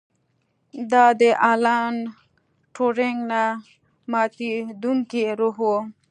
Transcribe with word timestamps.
دا 0.91 1.05
د 1.19 1.23
الن 1.51 1.95
ټورینګ 2.75 3.19
نه 3.31 3.43
ماتیدونکی 4.11 5.23
روح 5.39 5.57
و 5.63 5.69